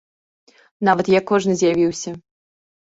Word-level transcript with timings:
Нават 0.89 1.13
як 1.17 1.29
кожны 1.35 1.53
з'явіўся. 1.63 2.19